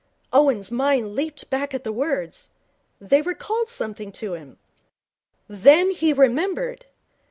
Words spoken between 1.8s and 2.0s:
the